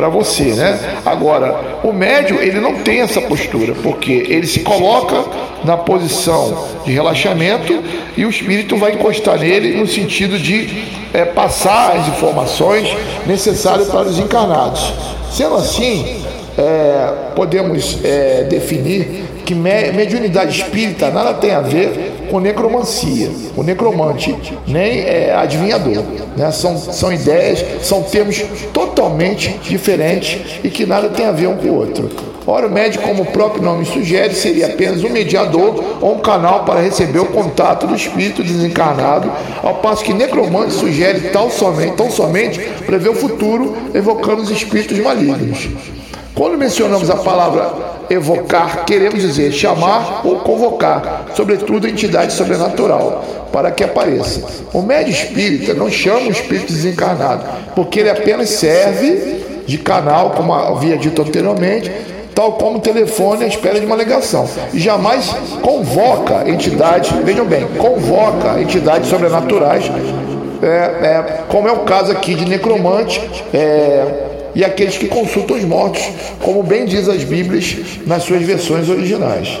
[0.00, 0.80] para você, né?
[1.04, 5.26] Agora, o médium ele não tem essa postura, porque ele se coloca
[5.62, 7.82] na posição de relaxamento
[8.16, 12.88] e o espírito vai encostar nele no sentido de é, passar as informações
[13.26, 14.90] necessárias para os encarnados.
[15.30, 16.24] Sendo assim,
[16.56, 24.36] é, podemos é, definir que mediunidade espírita nada tem a ver com necromancia, o necromante,
[24.64, 26.04] nem é, adivinhador.
[26.36, 26.52] Né?
[26.52, 28.40] São, são ideias, são termos
[28.72, 32.08] totalmente diferentes e que nada tem a ver um com o outro.
[32.46, 36.64] Ora, o médico, como o próprio nome sugere, seria apenas um mediador ou um canal
[36.64, 39.32] para receber o contato do espírito desencarnado,
[39.64, 44.96] ao passo que necromante sugere tal somente, tão somente prever o futuro, evocando os espíritos
[45.00, 45.68] malignos.
[46.36, 53.70] Quando mencionamos a palavra evocar, queremos dizer chamar ou convocar, sobretudo a entidade sobrenatural, para
[53.70, 54.42] que apareça.
[54.72, 57.44] O médio espírita não chama o espírito desencarnado,
[57.74, 61.90] porque ele apenas serve de canal, como havia dito anteriormente,
[62.34, 64.48] tal como o telefone à espera de uma ligação.
[64.72, 69.88] E jamais convoca entidades, vejam bem, convoca entidades sobrenaturais,
[70.62, 73.22] é, é, como é o caso aqui de necromante
[73.54, 76.02] é, e aqueles que consultam os mortos,
[76.42, 79.58] como bem diz as Bíblias nas suas versões originais.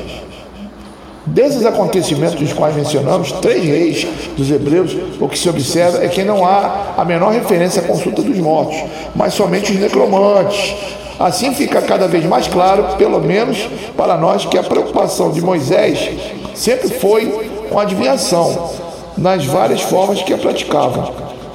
[1.26, 6.24] Desses acontecimentos dos quais mencionamos, três reis dos hebreus, o que se observa é que
[6.24, 8.76] não há a menor referência à consulta dos mortos,
[9.14, 10.74] mas somente os necromantes.
[11.20, 16.10] Assim fica cada vez mais claro, pelo menos para nós, que a preocupação de Moisés
[16.54, 17.26] sempre foi
[17.68, 18.70] com a adivinhação,
[19.16, 21.12] nas várias formas que a praticavam.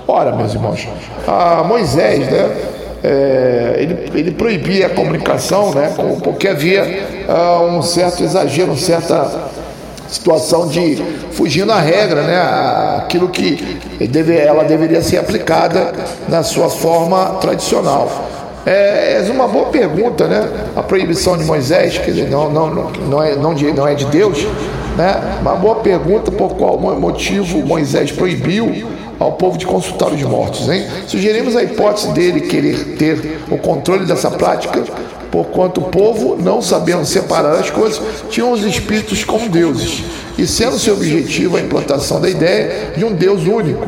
[0.08, 0.88] Ora, meus irmãos,
[1.68, 2.75] Moisés, né,
[3.06, 6.84] é, ele, ele, proibia a comunicação, né, porque havia
[7.30, 9.50] uh, um certo exagero, uma certa
[10.08, 10.96] situação de
[11.32, 12.38] fugir da regra, né?
[12.98, 15.92] aquilo que deve, ela deveria ser aplicada
[16.28, 18.10] na sua forma tradicional.
[18.66, 20.50] É, é uma boa pergunta, né?
[20.76, 24.40] A proibição de Moisés, que não, não, não, é, não, de, não é de Deus,
[24.96, 25.40] né?
[25.42, 28.88] Uma boa pergunta por qual motivo Moisés proibiu
[29.20, 30.86] ao povo de consultar os mortos, hein?
[31.08, 34.84] Sugerimos a hipótese dele querer ter o controle dessa prática
[35.36, 40.02] porquanto o povo, não sabendo separar as coisas, tinham os espíritos como deuses,
[40.38, 43.86] e sendo seu objetivo a implantação da ideia de um Deus único,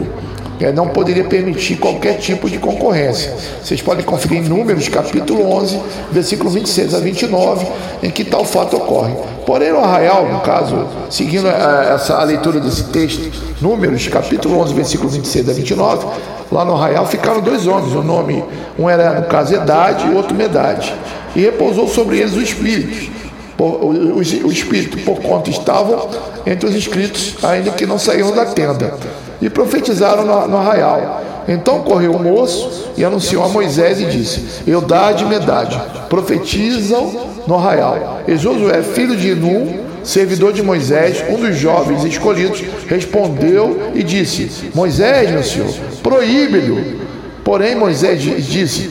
[0.59, 3.33] é, não poderia permitir qualquer tipo de concorrência.
[3.63, 5.79] Vocês podem conferir em Números, capítulo 11,
[6.11, 7.67] versículo 26 a 29,
[8.03, 9.13] em que tal fato ocorre.
[9.45, 14.73] Porém, no arraial, no caso, seguindo a, essa, a leitura desse texto, Números, capítulo 11,
[14.73, 16.07] versículo 26 a 29,
[16.51, 18.43] lá no arraial ficaram dois homens, o nome,
[18.77, 20.93] um era, no caso, Edade e o outro Medade
[21.35, 23.15] e repousou sobre eles o Espírito.
[23.59, 26.09] O, Espírito, por quanto estavam
[26.45, 28.93] entre os inscritos, ainda que não saíram da tenda,
[29.41, 31.23] e profetizaram no, no arraial.
[31.47, 37.55] Então correu o moço e anunciou a Moisés e disse: Eudade e Medade, profetizam no
[37.55, 38.21] arraial.
[38.27, 44.71] E Josué, filho de Num, servidor de Moisés, um dos jovens escolhidos, respondeu e disse:
[44.73, 45.73] Moisés, meu senhor,
[46.03, 46.99] proíbe-lhe.
[47.43, 48.89] Porém, Moisés disse: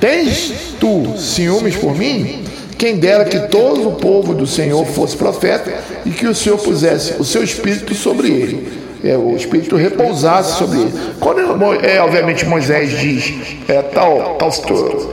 [0.00, 2.44] Tens tu ciúmes por mim?
[2.78, 5.72] Quem dera que todo o povo do Senhor fosse profeta
[6.04, 8.82] e que o Senhor pusesse o seu espírito sobre ele.
[9.04, 10.92] É, o espírito repousasse sobre ele.
[11.18, 11.40] Quando
[11.84, 13.34] é, obviamente Moisés diz
[13.68, 14.50] é, tal, tal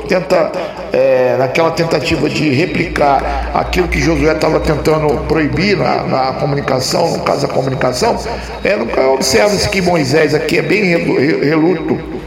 [0.07, 0.51] tenta
[0.93, 7.23] é, naquela tentativa de replicar aquilo que Josué estava tentando proibir na, na, comunicação, no
[7.23, 8.15] caso da comunicação,
[8.63, 8.75] é,
[9.07, 12.19] observa-se que Moisés aqui é bem reluto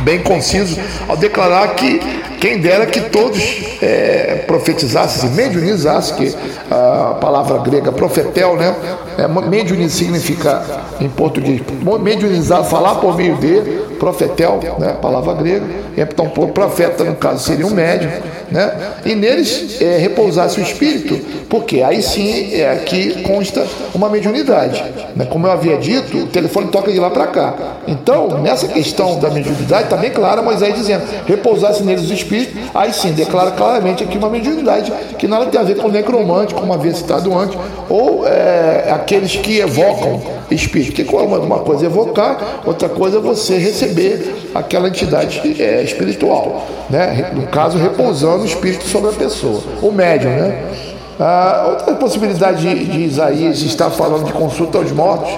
[0.00, 1.98] bem conciso ao declarar que
[2.38, 3.40] quem dera que todos
[3.80, 6.36] é, profetizassem, mediunizassem, que
[6.70, 8.74] a palavra grega profetel, né?
[9.18, 10.62] É, mediunizar significa,
[11.00, 11.60] em português,
[12.00, 14.96] mediunizar, falar por meio de, profetel, né?
[15.00, 15.64] palavra grega,
[15.96, 18.10] então profeta no caso seria um médium,
[18.50, 18.72] né?
[19.04, 24.84] e neles é, repousasse o espírito, porque aí sim é, aqui consta uma mediunidade.
[25.16, 25.24] Né?
[25.24, 27.54] Como eu havia dito, o telefone toca de lá para cá.
[27.86, 32.92] Então, nessa questão da mediunidade, está bem clara Moisés dizendo, repousasse neles o espírito, aí
[32.92, 36.92] sim, declara claramente aqui uma mediunidade que nada tem a ver com necromante, como havia
[36.92, 40.92] citado antes, ou é, aqueles que evocam espírito.
[40.92, 47.30] Que uma coisa é evocar, outra coisa é você receber aquela entidade é, espiritual, né?
[47.34, 50.64] No caso, repousando o espírito sobre a pessoa, o médium, né?
[51.20, 55.32] Ah, outra possibilidade de, de Isaías estar falando de consulta aos mortos,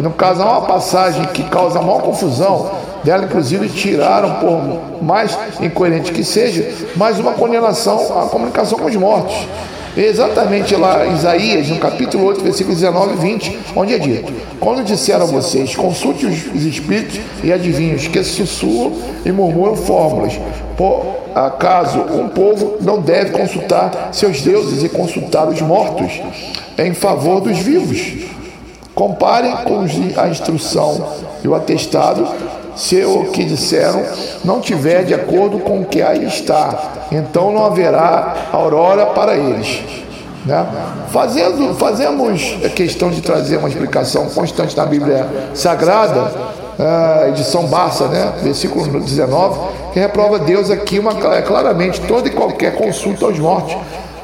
[0.00, 2.70] no caso, há uma passagem que causa maior confusão,
[3.02, 8.96] dela inclusive tiraram, por mais incoerente que seja, mais uma condenação à comunicação com os
[8.96, 9.34] mortos.
[9.96, 14.30] Exatamente lá, Isaías, no capítulo 8, versículos 19 e 20, onde é dito:
[14.60, 18.92] Quando disseram a vocês, consulte os espíritos e adivinhos que sussurram
[19.24, 20.38] e murmuram fórmulas,
[20.76, 26.20] por acaso um povo não deve consultar seus deuses e consultar os mortos
[26.76, 28.26] em favor dos vivos?
[28.94, 29.86] Comparem com
[30.20, 31.06] a instrução
[31.42, 32.26] e o atestado
[32.76, 34.04] se o que disseram
[34.44, 39.80] não tiver de acordo com o que aí está, então não haverá aurora para eles.
[40.44, 40.64] Né?
[41.08, 46.30] Fazendo, fazemos a questão de trazer uma explicação constante na Bíblia Sagrada,
[46.78, 48.32] uh, edição Barça, né?
[48.42, 49.58] versículo 19,
[49.92, 53.76] que reprova Deus aqui uma, claramente toda e qualquer consulta aos mortos,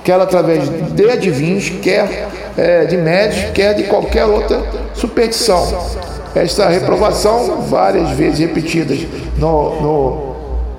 [0.05, 4.61] quer através de adivinhos, quer é, de médios, quer de qualquer outra
[4.95, 5.67] superstição
[6.35, 8.99] esta reprovação, várias vezes repetidas
[9.37, 10.33] no, no,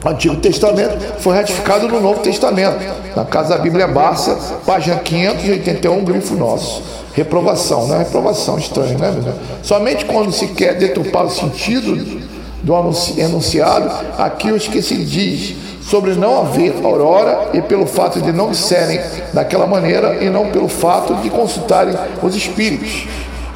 [0.06, 2.78] Antigo Testamento foi ratificado no Novo Testamento.
[3.16, 4.36] Na Casa da Bíblia Barça,
[4.66, 6.84] página 581, grifo nosso.
[7.14, 12.22] Reprovação, não é reprovação, estranho, né, Somente quando se quer deturpar o sentido
[12.64, 12.74] do
[13.18, 18.50] enunciado, aqui os que se diz sobre não haver aurora e pelo fato de não
[18.50, 19.00] disserem
[19.34, 23.08] daquela maneira e não pelo fato de consultarem os espíritos.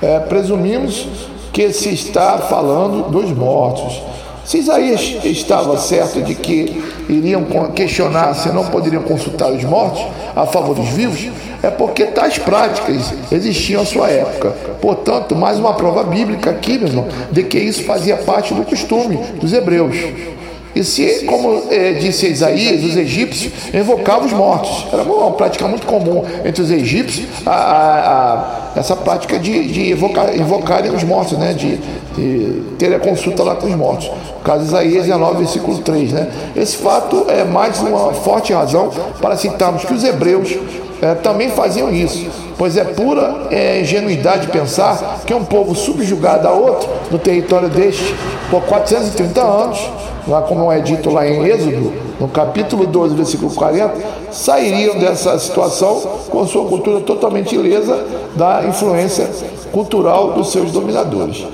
[0.02, 1.08] É, presumimos
[1.52, 4.02] que se está falando dos mortos.
[4.46, 7.44] Se Isaías estava certo de que iriam
[7.76, 10.02] questionar se não poderiam consultar os mortos
[10.36, 11.30] a favor dos vivos,
[11.62, 14.52] é porque tais práticas existiam à sua época.
[14.80, 19.18] Portanto, mais uma prova bíblica aqui, meu irmão, de que isso fazia parte do costume
[19.40, 19.96] dos hebreus.
[20.78, 24.86] E se, como é, disse Isaías, os egípcios invocavam os mortos.
[24.94, 28.34] Era uma prática muito comum entre os egípcios a, a,
[28.76, 31.54] a, essa prática de, de evocar, invocarem os mortos, né?
[31.54, 31.78] de,
[32.16, 34.08] de ter a consulta lá com os mortos.
[34.08, 36.12] No caso de Isaías 19, versículo 3.
[36.12, 36.28] Né?
[36.56, 40.56] Esse fato é mais uma forte razão para citarmos que os hebreus
[41.02, 46.52] é, também faziam isso, pois é pura é, ingenuidade pensar que um povo subjugado a
[46.52, 48.15] outro no território deste
[48.50, 49.89] por 430 anos,
[50.28, 53.93] lá como é dito lá em Êxodo, no capítulo 12, versículo 40,
[54.32, 58.04] sairiam dessa situação com sua cultura totalmente ilesa
[58.36, 59.30] da influência
[59.72, 61.46] cultural dos seus dominadores.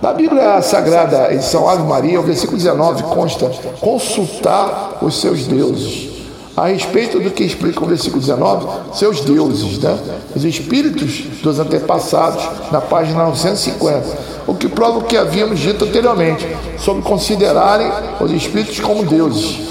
[0.00, 6.15] Na Bíblia Sagrada, em São Ave Maria, o versículo 19 consta consultar os seus deuses
[6.56, 9.98] a respeito do que explica o versículo 19, seus deuses, né?
[10.34, 12.42] os espíritos dos antepassados,
[12.72, 16.46] na página 950, o que prova o que havíamos dito anteriormente,
[16.78, 17.90] sobre considerarem
[18.20, 19.66] os espíritos como deuses.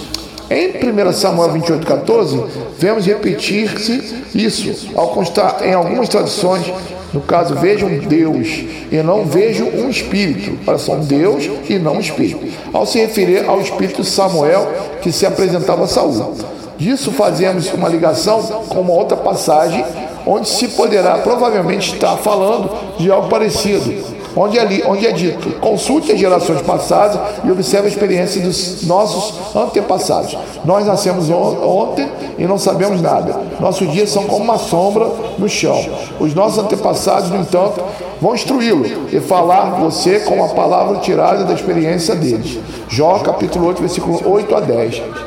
[0.48, 2.44] Em 1 Samuel 28, 14,
[2.78, 6.72] vemos repetir-se isso, ao constar em algumas traduções,
[7.12, 10.60] no caso, vejam Deus e não vejam um espírito.
[10.68, 12.46] Olha só, um Deus e não um espírito.
[12.74, 14.70] Ao se referir ao espírito Samuel
[15.02, 16.36] que se apresentava a Saul.
[16.78, 19.84] Disso fazemos uma ligação com uma outra passagem,
[20.26, 24.04] onde se poderá provavelmente estar falando de algo parecido,
[24.36, 29.56] onde, ali, onde é dito: consulte as gerações passadas e observe a experiência dos nossos
[29.56, 30.38] antepassados.
[30.66, 33.40] Nós nascemos ontem e não sabemos nada.
[33.60, 35.82] Nossos dias são como uma sombra no chão.
[36.20, 37.82] Os nossos antepassados, no entanto,
[38.20, 42.60] vão instruí-lo e falar você com a palavra tirada da experiência deles.
[42.90, 45.25] Jó capítulo 8, versículo 8 a 10.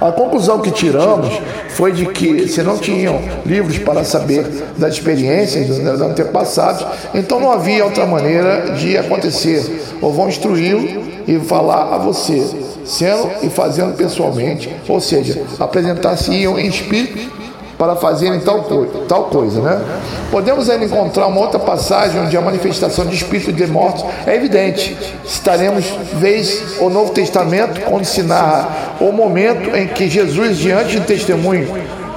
[0.00, 1.28] A conclusão que tiramos
[1.70, 7.50] foi de que, se não tinham livros para saber das experiências dos antepassados, então não
[7.50, 9.96] havia outra maneira de acontecer.
[10.00, 12.42] Ou vão instruí-lo e falar a você,
[12.84, 17.38] sendo e fazendo pessoalmente, ou seja, apresentar-se-iam em espírito
[17.78, 18.64] para fazerem tal,
[19.06, 19.80] tal coisa, né?
[20.30, 24.96] Podemos ainda encontrar uma outra passagem onde a manifestação de espírito de mortos é evidente.
[25.24, 31.06] Estaremos, vez o Novo Testamento, quando se narra o momento em que Jesus, diante de
[31.06, 31.68] testemunho,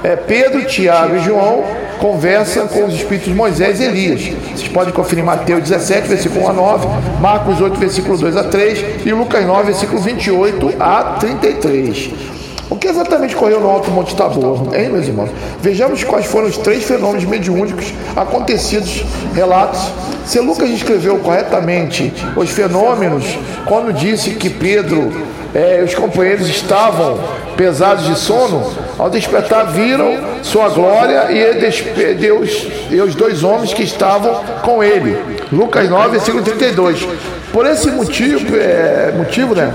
[0.02, 1.62] é, Pedro, Tiago e João
[2.00, 4.22] conversa com os espíritos de Moisés e Elias.
[4.22, 6.86] Vocês podem conferir Mateus 17, versículo 1 a 9,
[7.20, 12.41] Marcos 8, versículo 2 a 3 e Lucas 9, versículo 28 a 33.
[12.70, 15.30] O que exatamente ocorreu no Alto Monte Tabor, hein, meus irmãos?
[15.60, 19.80] Vejamos quais foram os três fenômenos mediúnicos acontecidos, relatos.
[20.24, 23.24] Se Lucas descreveu corretamente os fenômenos
[23.66, 25.12] quando disse que Pedro
[25.54, 27.18] é, e os companheiros estavam
[27.56, 33.82] pesados de sono, ao despertar viram sua glória e Deus e os dois homens que
[33.82, 35.18] estavam com ele.
[35.52, 37.06] Lucas 9, versículo 32.
[37.52, 39.72] Por esse motivo, é, motivo né,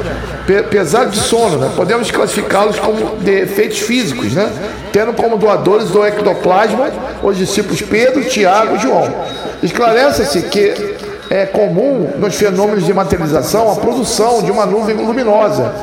[0.70, 4.50] pesado de sono, né, podemos classificá-los como defeitos físicos, né,
[4.92, 6.90] tendo como doadores do ectoplasma
[7.22, 9.14] os discípulos Pedro, Tiago e João.
[9.62, 10.96] Esclarece-se que
[11.30, 15.74] é comum nos fenômenos de materialização a produção de uma nuvem luminosa.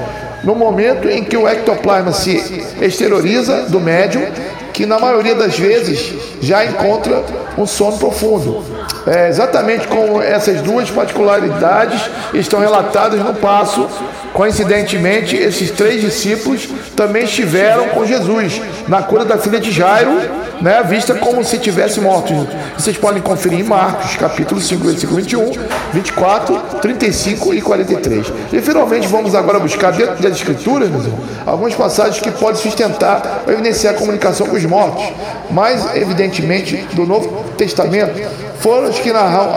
[0.43, 4.27] No momento em que o ectoplasma se exterioriza do médium,
[4.75, 7.23] que na maioria das vezes já encontra
[7.57, 8.63] um sono profundo.
[9.07, 12.03] É, exatamente como essas duas particularidades
[12.35, 13.89] estão relatadas no passo.
[14.33, 20.19] Coincidentemente, esses três discípulos também estiveram com Jesus na cura da filha de Jairo,
[20.61, 22.33] né, vista como se tivesse morto.
[22.77, 25.53] Vocês podem conferir em Marcos, capítulo 5, versículo 21,
[25.93, 28.33] 24, 35 e 43.
[28.53, 33.45] E finalmente vamos agora buscar dentro das Escrituras, meus irmãos, algumas passagens que podem sustentar
[33.47, 35.05] ou evidenciar a comunicação com os mortos.
[35.51, 38.21] Mas, evidentemente, do Novo Testamento,
[38.59, 39.53] foram os que narram,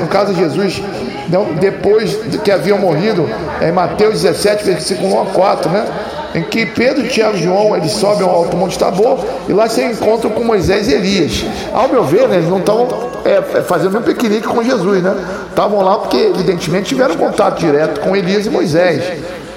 [0.00, 0.82] no caso de Jesus,
[1.60, 3.28] depois que haviam morrido,
[3.60, 5.86] em Mateus 17, versículo 1 a 4, né?
[6.36, 9.18] em que Pedro, Tiago e João eles sobem ao alto monte Tabor
[9.48, 11.46] e lá se encontram com Moisés e Elias.
[11.72, 12.88] Ao meu ver, né, eles não estavam
[13.24, 15.14] é, é, fazendo um piquenique com Jesus, né?
[15.48, 19.02] Estavam lá porque, evidentemente, tiveram contato direto com Elias e Moisés.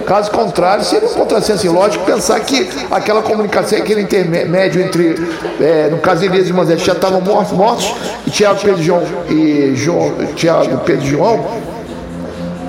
[0.10, 5.16] Caso contrário, seria um contrassenso ilógico pensar que aquela comunicação, aquele intermédio entre,
[5.62, 7.94] é, no caso Elias e Moisés, já estavam mortos, mortos,
[8.26, 11.46] e Tiago, Pedro João e João, Tiago, Pedro João,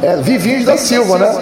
[0.03, 1.35] é, vivinhos da Silva, né?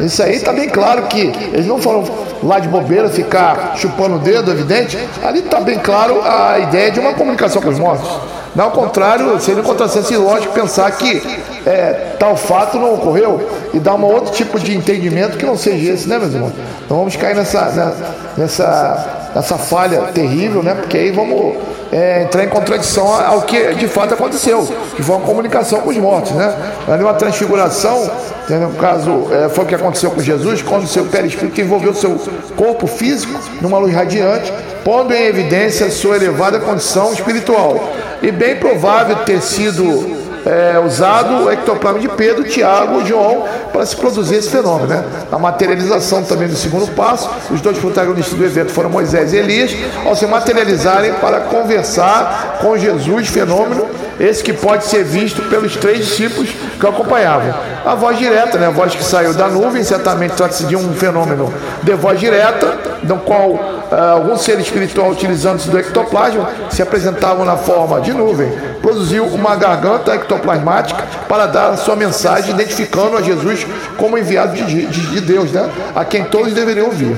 [0.00, 1.20] Isso aí está bem claro que
[1.52, 2.02] eles não foram
[2.44, 4.98] lá de bobeira ficar chupando o dedo, evidente.
[5.22, 8.08] Ali está bem claro a ideia de uma comunicação com os mortos.
[8.54, 11.20] Não, ao contrário, seria um contrassenso ilógico pensar que
[11.66, 15.92] é, tal fato não ocorreu e dar um outro tipo de entendimento que não seja
[15.92, 16.52] esse, né, meus irmãos?
[16.84, 17.92] Então vamos cair nessa, né,
[18.36, 20.74] nessa, nessa falha terrível, né?
[20.74, 21.56] Porque aí vamos
[21.90, 24.64] é, entrar em contradição ao que de fato aconteceu,
[24.94, 26.54] que foi uma comunicação com os mortos, né?
[26.86, 28.08] Ali uma transfiguração,
[28.48, 31.90] né, no caso, é, foi o que aconteceu com Jesus, quando o seu perispírito envolveu
[31.90, 32.20] o seu
[32.56, 34.52] corpo físico numa luz radiante,
[34.84, 37.92] pondo em evidência sua elevada condição espiritual.
[38.22, 43.84] E bem provável ter sido é, usado o ectoplasma de Pedro, Tiago e João para
[43.86, 44.88] se produzir esse fenômeno.
[44.88, 45.04] Né?
[45.32, 49.74] A materialização também do segundo passo, os dois protagonistas do evento foram Moisés e Elias,
[50.04, 53.86] ao se materializarem para conversar com Jesus, fenômeno
[54.18, 57.54] esse que pode ser visto pelos três discípulos que o acompanhavam.
[57.84, 58.66] A voz direta, né?
[58.66, 61.52] a voz que saiu da nuvem, certamente trata-se de um fenômeno
[61.82, 67.56] de voz direta, no qual uh, algum ser espiritual, utilizando-se do ectoplasma, se apresentavam na
[67.56, 68.50] forma de nuvem,
[68.80, 74.86] produziu uma garganta ectoplasmática para dar a sua mensagem, identificando a Jesus como enviado de,
[74.86, 75.68] de, de Deus, né?
[75.94, 77.16] a quem todos deveriam ouvir.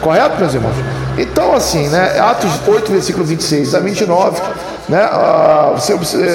[0.00, 0.76] Correto, meus irmãos?
[1.16, 2.20] Então, assim, né?
[2.20, 4.40] Atos 8, versículo 26 a 29
[4.88, 5.08] né,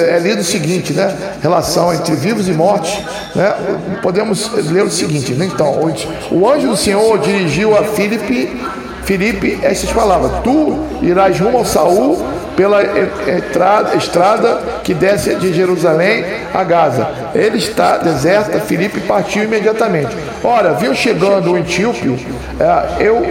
[0.08, 2.96] é lido o seguinte, né, relação entre vivos e mortos,
[3.34, 3.54] né,
[4.02, 5.92] podemos ler o seguinte, né, então,
[6.30, 8.60] o anjo do Senhor dirigiu a Filipe,
[9.04, 12.24] Filipe estas palavras, tu irás rumo ao Saul
[12.56, 12.82] pela
[13.28, 17.08] entrada, estrada que desce de Jerusalém a Gaza.
[17.34, 20.16] Ele está deserta, Filipe partiu imediatamente.
[20.42, 22.26] Ora, viu chegando o etíope,
[22.60, 23.22] é, eu,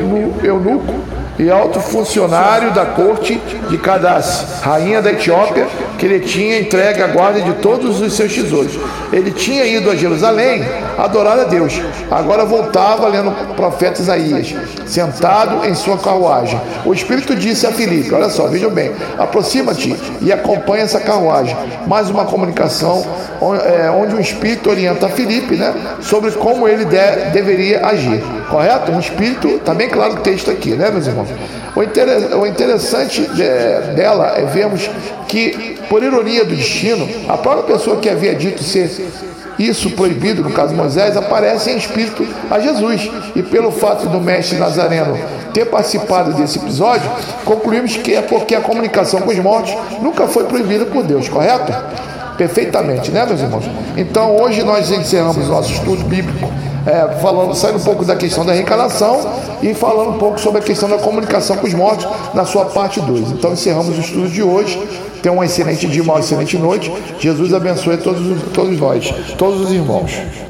[0.44, 0.94] eunuco,
[1.38, 5.68] e alto funcionário da corte de Cadace, rainha da Etiópia,
[5.98, 8.74] que ele tinha entregue a guarda de todos os seus tesouros.
[9.12, 10.64] Ele tinha ido a Jerusalém
[10.98, 11.82] adorar a Deus.
[12.12, 14.54] Agora voltava lendo o profeta Isaías,
[14.86, 16.60] sentado em sua carruagem.
[16.86, 21.56] O Espírito disse a Filipe: Olha só, vejam bem, aproxima-te e acompanha essa carruagem.
[21.88, 23.04] Mais uma comunicação
[23.66, 28.24] é, onde o Espírito orienta a Filipe né, sobre como ele de, deveria agir.
[28.50, 28.92] Correto?
[28.92, 31.08] Um Espírito, está bem claro o texto aqui, né, meus
[31.76, 33.22] O, interessante
[33.96, 34.90] dela é vermos
[35.28, 38.90] que, por ironia do destino, a própria pessoa que havia dito ser
[39.58, 43.10] isso proibido, no caso de Moisés, aparece em espírito a Jesus.
[43.36, 45.18] E pelo fato do mestre Nazareno
[45.54, 47.10] ter participado desse episódio,
[47.46, 51.72] concluímos que é porque a comunicação com os mortos nunca foi proibida por Deus, correto?
[52.38, 53.66] Perfeitamente, né, meus irmãos?
[53.96, 56.52] Então, hoje nós encerramos nosso estudo bíblico
[56.86, 59.22] é, falando, saindo um pouco da questão da reencarnação
[59.62, 63.00] e falando um pouco sobre a questão da comunicação com os mortos na sua parte
[63.00, 63.32] 2.
[63.32, 64.82] Então encerramos o estudo de hoje.
[65.22, 66.92] Tenha um excelente dia, uma excelente noite.
[67.20, 68.22] Jesus abençoe todos,
[68.54, 70.12] todos nós, todos os irmãos.